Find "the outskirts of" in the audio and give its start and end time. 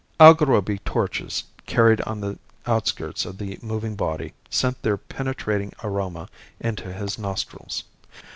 2.21-3.37